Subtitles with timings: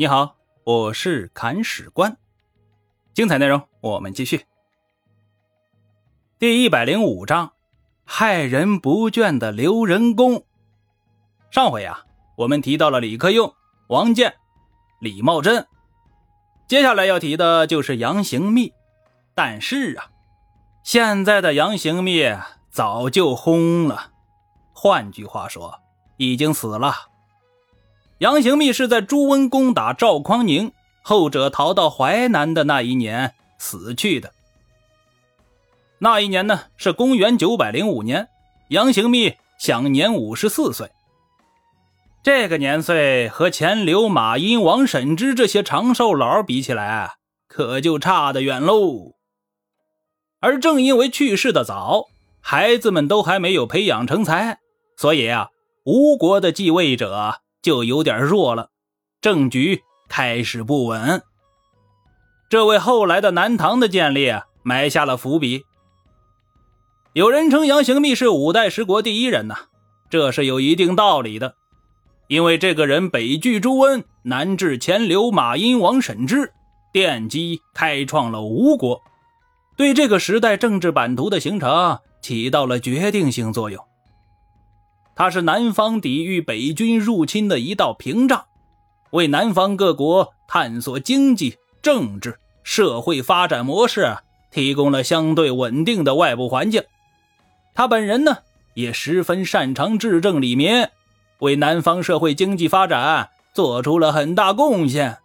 [0.00, 2.16] 你好，我是砍史官。
[3.12, 4.46] 精彩内容，我们继续。
[6.38, 7.52] 第一百零五章，
[8.06, 10.42] 害人不倦的刘仁恭。
[11.50, 12.06] 上回啊，
[12.38, 13.54] 我们提到了李克用、
[13.88, 14.34] 王建、
[15.02, 15.66] 李茂贞，
[16.66, 18.72] 接下来要提的就是杨行密。
[19.34, 20.10] 但是啊，
[20.82, 22.24] 现在的杨行密
[22.70, 24.12] 早就轰了，
[24.72, 25.78] 换句话说，
[26.16, 27.09] 已经死了。
[28.20, 34.30] 杨行密是在朱温攻打赵匡宁，后者逃到淮南的那一年死去的。
[36.00, 38.28] 那一年呢，是公元九百零五年，
[38.68, 40.90] 杨行密享年五十四岁。
[42.22, 47.12] 这个年岁和钱刘、马殷、王审知这些长寿佬比起来，
[47.48, 49.14] 可就差得远喽。
[50.40, 52.08] 而正因为去世的早，
[52.42, 54.58] 孩子们都还没有培养成才，
[54.98, 55.48] 所以啊，
[55.86, 57.40] 吴国的继位者。
[57.62, 58.70] 就有点弱了，
[59.20, 61.22] 政局开始不稳。
[62.48, 65.64] 这为后来的南唐的建立埋下了伏笔。
[67.12, 69.56] 有人称杨行密是五代十国第一人呐，
[70.08, 71.54] 这是有一定道理的。
[72.28, 76.52] 因为这个人北拒朱温，南至钱刘、马殷、王审知，
[76.94, 79.02] 奠基开创了吴国，
[79.76, 83.84] 对这个时代政治版图的形成起到了决定性作用。
[85.20, 88.46] 他是南方抵御北军入侵的一道屏障，
[89.10, 94.16] 为南方各国探索经济、政治、社会发展模式
[94.50, 96.82] 提供了相对稳定的外部环境。
[97.74, 98.38] 他本人呢，
[98.72, 100.88] 也十分擅长治政理民，
[101.40, 105.18] 为南方社会经济发展做出了很大贡献。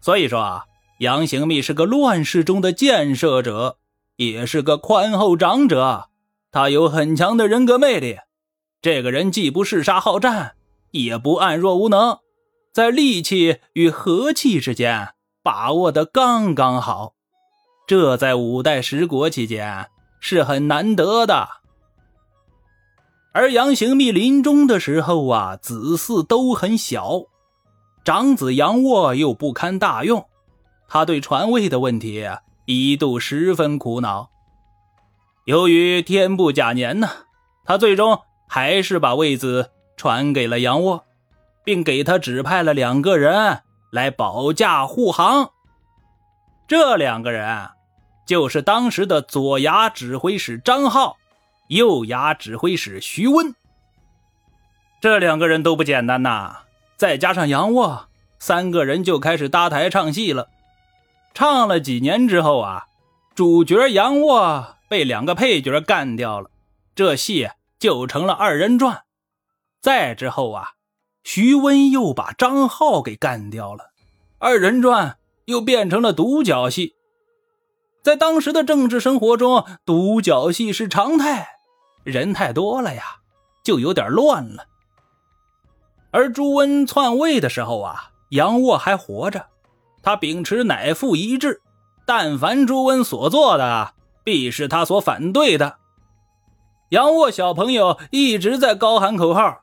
[0.00, 0.64] 所以说啊，
[1.00, 3.76] 杨行密是个乱世中的建设者，
[4.16, 6.08] 也是个宽厚长者。
[6.50, 8.16] 他有很强的人格魅力。
[8.82, 10.56] 这个人既不嗜杀好战，
[10.90, 12.18] 也不暗弱无能，
[12.72, 17.14] 在戾气与和气之间把握的刚刚好，
[17.86, 19.88] 这在五代十国期间
[20.18, 21.48] 是很难得的。
[23.32, 27.22] 而杨行密临终的时候啊，子嗣都很小，
[28.04, 30.26] 长子杨沃又不堪大用，
[30.88, 32.28] 他对传位的问题
[32.66, 34.28] 一度十分苦恼。
[35.44, 37.08] 由于天不假年呢，
[37.64, 38.20] 他最终。
[38.46, 41.04] 还是把位子传给了杨沃，
[41.64, 45.50] 并给他指派了两个人来保驾护航。
[46.66, 47.70] 这两个人
[48.26, 51.16] 就是当时的左牙指挥使张浩，
[51.68, 53.54] 右牙指挥使徐温。
[55.00, 56.60] 这两个人都不简单呐，
[56.96, 60.48] 再加上杨沃，三个人就开始搭台唱戏了。
[61.34, 62.86] 唱了几年之后啊，
[63.34, 66.50] 主角杨沃被两个配角干掉了，
[66.94, 67.50] 这戏。
[67.82, 69.02] 就成了二人转，
[69.80, 70.74] 再之后啊，
[71.24, 73.90] 徐温又把张浩给干掉了，
[74.38, 76.94] 二人转又变成了独角戏。
[78.04, 81.56] 在当时的政治生活中，独角戏是常态，
[82.04, 83.02] 人太多了呀，
[83.64, 84.66] 就有点乱了。
[86.12, 89.48] 而朱温篡位的时候啊，杨沃还活着，
[90.04, 91.60] 他秉持乃父一致，
[92.06, 95.78] 但凡朱温所做的，必是他所反对的。
[96.92, 99.62] 杨沃小朋友一直在高喊口号：“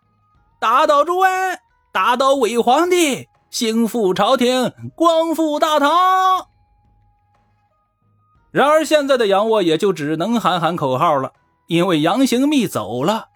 [0.59, 1.59] 打倒朱温，
[1.91, 6.47] 打倒伪皇帝，兴复朝廷，光复大唐。”
[8.49, 11.33] 然而，现在的杨沃也就只能喊喊口号了，
[11.67, 13.27] 因为杨行密走了，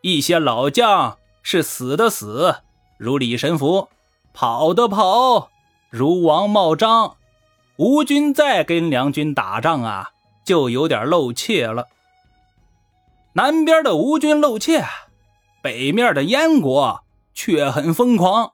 [0.00, 2.56] 一些老将是死的死，
[2.96, 3.88] 如李神福；
[4.32, 5.50] 跑的跑，
[5.90, 7.16] 如王茂章。
[7.76, 11.88] 吴军再跟梁军打仗啊，就有点露怯了。
[13.34, 14.84] 南边的吴军露怯，
[15.62, 18.52] 北面的燕国却很疯狂。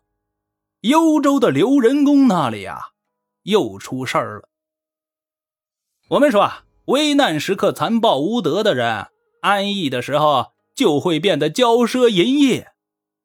[0.83, 2.91] 幽州的刘仁恭那里啊，
[3.43, 4.49] 又出事儿了。
[6.11, 9.09] 我们说啊，危难时刻残暴无德的人，
[9.41, 12.65] 安逸的时候就会变得骄奢淫逸，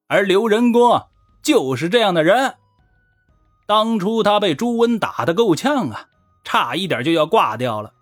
[0.08, 1.04] 而刘仁恭
[1.44, 2.56] 就是这样的人。
[3.68, 6.08] 当初他被朱温打得够呛啊，
[6.44, 7.94] 差一点就要挂掉了，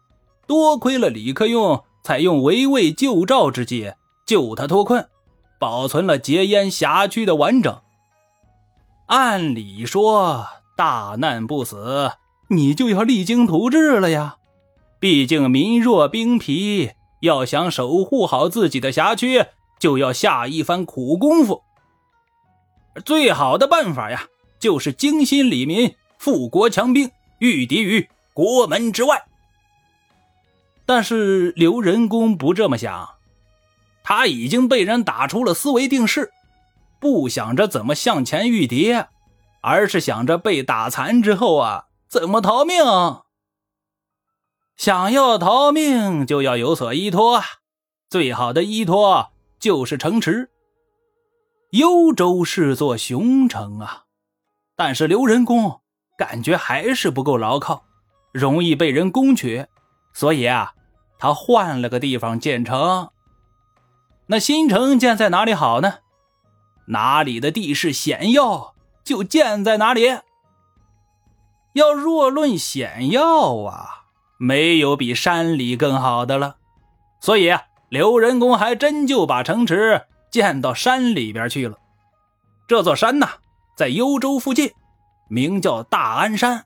[0.48, 1.84] 多亏了李克用。
[2.04, 3.94] 采用围魏救赵之计
[4.26, 5.08] 救他脱困，
[5.60, 7.82] 保存了结烟辖区的完整。
[9.08, 12.12] 按理说，大难不死，
[12.50, 14.38] 你就要励精图治了呀。
[15.00, 19.46] 毕竟民弱兵疲，要想守护好自己的辖区，
[19.80, 21.62] 就要下一番苦功夫。
[23.06, 24.28] 最好的办法呀，
[24.60, 27.10] 就是精心理民，富国强兵，
[27.40, 29.24] 御敌于国门之外。
[30.94, 33.12] 但是刘仁恭不这么想，
[34.04, 36.34] 他已经被人打出了思维定式，
[37.00, 38.94] 不想着怎么向前御敌，
[39.62, 42.76] 而是想着被打残之后啊，怎么逃命。
[44.76, 47.42] 想要逃命，就要有所依托！
[48.10, 50.50] 最好的依托就是城池。
[51.70, 54.04] 幽州是座雄城啊，
[54.76, 55.80] 但是刘仁恭
[56.18, 57.86] 感觉还是不够牢靠，
[58.34, 59.66] 容易被人攻取，
[60.14, 60.74] 所以啊，
[61.22, 63.10] 他换了个地方建城。
[64.26, 66.00] 那新城建在哪里好呢？
[66.88, 68.74] 哪里的地势险要，
[69.04, 70.18] 就建在哪里。
[71.74, 74.00] 要若论险要啊。
[74.38, 76.56] 没有比山里更好的了，
[77.20, 81.78] 所以啊，刘仁恭还真就把城池建到山里边去了。
[82.68, 83.28] 这座山呢，
[83.78, 84.72] 在幽州附近，
[85.28, 86.66] 名叫大安山。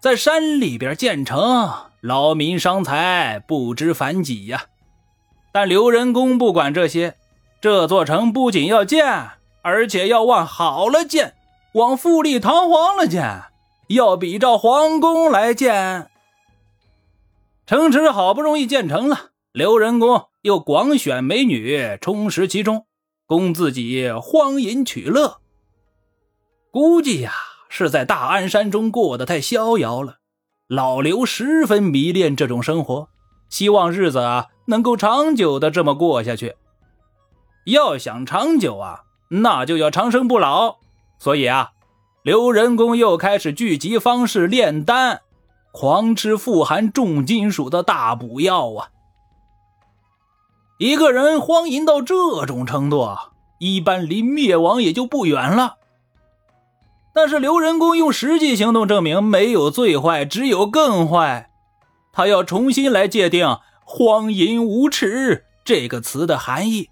[0.00, 1.68] 在山里边建城，
[2.06, 4.66] 劳民伤财，不知凡几呀。
[5.50, 7.16] 但刘仁恭不管这些，
[7.60, 9.30] 这座城不仅要建，
[9.62, 11.34] 而且要往好了建，
[11.72, 13.42] 往富丽堂皇了建，
[13.88, 16.08] 要比照皇宫来建。
[17.66, 22.86] 城池好不容易建成了，刘仁恭又广选美女充实其中，
[23.26, 25.38] 供自己荒淫取乐。
[26.70, 27.32] 估计呀，
[27.68, 30.18] 是在大安山中过得太逍遥了。
[30.68, 33.08] 老刘十分迷恋这种生活，
[33.48, 36.56] 希望日子啊能够长久的这么过下去。
[37.66, 40.78] 要想长久啊，那就要长生不老。
[41.20, 41.70] 所以啊，
[42.24, 45.20] 刘仁恭又开始聚集方式炼丹。
[45.70, 48.90] 狂吃富含重金属的大补药啊！
[50.78, 53.08] 一个人荒淫到这种程度，
[53.60, 55.76] 一般离灭亡也就不远了。
[57.16, 61.48] 但是刘仁恭用实际行动证明，没有最坏，只有更坏。
[62.12, 66.90] 他要重新来界定“荒淫无耻”这个词的含义。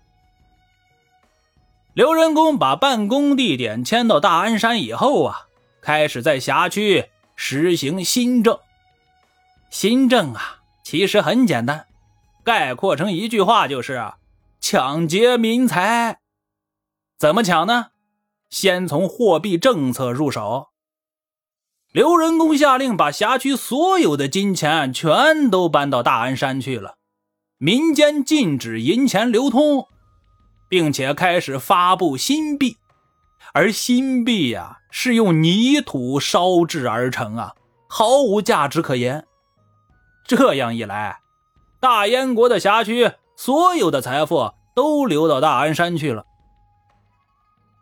[1.93, 5.49] 刘仁恭把办公地点迁到大安山以后啊，
[5.82, 8.59] 开始在辖区实行新政。
[9.69, 11.85] 新政啊，其实很简单，
[12.43, 14.12] 概括成一句话就是
[14.59, 16.21] 抢劫民财。
[17.19, 17.88] 怎么抢呢？
[18.50, 20.69] 先从货币政策入手。
[21.93, 26.96] 刘仁恭下令把辖区所有的金钱全都搬到大安山去了，
[27.58, 29.87] 民间禁止银钱流通，
[30.69, 32.76] 并且开始发布新币，
[33.52, 37.55] 而新币呀是用泥土烧制而成啊，
[37.88, 39.25] 毫无价值可言。
[40.26, 41.20] 这样一来，
[41.79, 46.26] 大燕国的辖区所有的财富都流到大安山去了。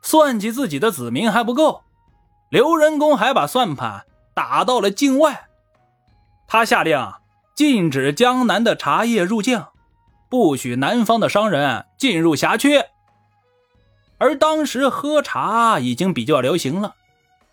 [0.02, 1.82] 算计自己的子民还不够，
[2.50, 4.04] 刘仁恭还把算盘
[4.34, 5.48] 打到了境外。
[6.46, 7.12] 他下令
[7.54, 9.64] 禁止江南的茶叶入境，
[10.28, 12.82] 不许南方的商人进入辖区。
[14.18, 16.96] 而当时喝茶已经比较流行了，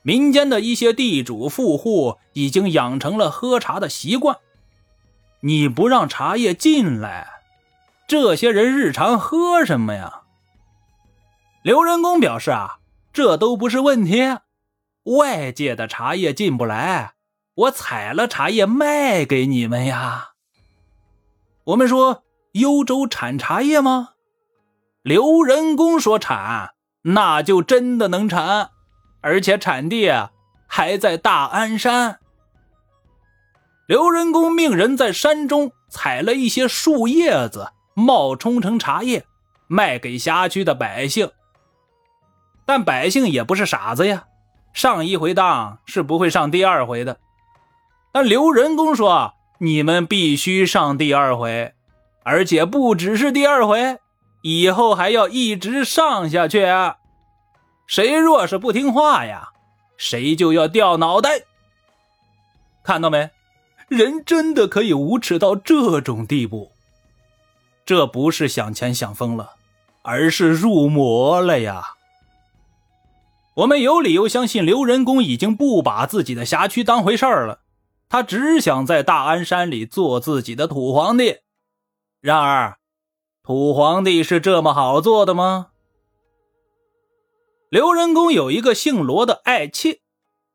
[0.02, 4.38] 民间的一些地主富户已经养成了喝茶的习惯。
[5.42, 7.28] 你不让茶叶进来，
[8.08, 10.19] 这些人日常喝什么呀？
[11.62, 12.80] 刘仁恭表示啊，
[13.12, 14.22] 这都不是问题，
[15.04, 17.16] 外界的茶叶进不来，
[17.56, 20.30] 我采了茶叶卖给你们呀。
[21.66, 22.24] 我们说
[22.54, 24.12] 幽州产茶叶吗？
[25.02, 28.70] 刘仁恭说产，那就真的能产，
[29.20, 30.10] 而且产地
[30.66, 32.20] 还在大安山。
[33.86, 39.26] 刘仁恭命人在山中采了一些树叶子，冒充成茶叶，
[39.68, 41.30] 卖给辖区的百姓。
[42.70, 44.26] 但百姓也不是傻子呀，
[44.74, 47.18] 上一回当是不会上第二回的。
[48.12, 51.74] 但刘仁恭说：“你们必须上第二回，
[52.22, 53.98] 而且不只是第二回，
[54.44, 56.98] 以后还要一直上下去啊。
[57.88, 59.50] 谁若是不听话呀，
[59.98, 61.42] 谁就要掉脑袋。
[62.84, 63.32] 看到没？”
[63.90, 66.72] 人真的可以无耻到这种地步？
[67.84, 69.54] 这不是想钱想疯了，
[70.04, 71.96] 而是入魔了呀！
[73.60, 77.60] 我们有理由相信刘仁恭已经不把自己的辖区当回事儿了，
[78.08, 81.40] 他只想在大安山里做自己的土皇帝。
[82.22, 82.78] 然而，
[83.44, 85.68] 土皇帝是这么好做的吗？
[87.70, 90.00] 刘仁恭有一个姓罗的爱妾，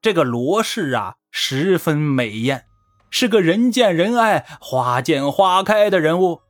[0.00, 2.64] 这个罗氏啊，十分美艳。
[3.10, 6.40] 是个人见人爱、花见花开的人物，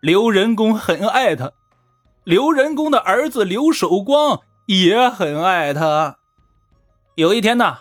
[0.00, 1.52] 刘仁恭很爱她。
[2.24, 6.16] 刘仁恭的儿子刘守光也很爱他。
[7.14, 7.78] 有一天呢，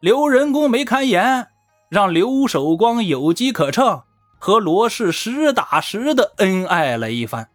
[0.00, 1.48] 刘仁恭没看严，
[1.88, 4.02] 让刘守光有机可乘，
[4.38, 7.48] 和罗氏实打实的恩爱了一番。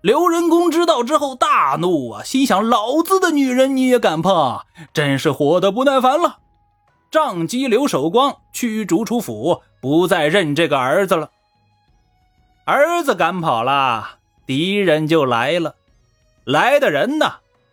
[0.00, 4.60] 刘仁恭知道之后大怒啊，心想：老子的女人你也敢碰？
[4.92, 6.38] 真是活得不耐烦了。
[7.10, 11.30] 杖击刘守光，驱逐出府，不再认这个儿子了。
[12.64, 15.74] 儿子赶跑了，敌人就来了。
[16.44, 17.34] 来的人呢，